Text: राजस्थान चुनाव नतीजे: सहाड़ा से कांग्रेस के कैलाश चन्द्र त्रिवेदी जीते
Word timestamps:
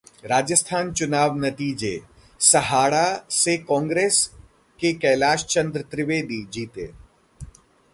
राजस्थान 0.25 0.91
चुनाव 0.93 1.35
नतीजे: 1.37 1.91
सहाड़ा 2.39 3.05
से 3.31 3.57
कांग्रेस 3.69 4.25
के 4.79 4.93
कैलाश 4.93 5.45
चन्द्र 5.45 5.81
त्रिवेदी 5.81 6.43
जीते 6.53 6.91